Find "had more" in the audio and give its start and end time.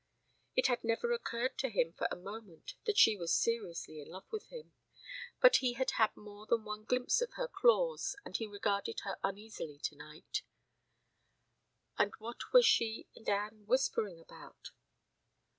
5.91-6.47